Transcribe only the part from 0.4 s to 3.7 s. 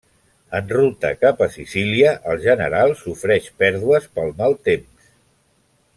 En ruta cap a Sicília, el general sofreix